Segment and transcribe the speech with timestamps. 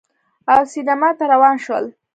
[0.53, 1.85] او سینما ته روان شول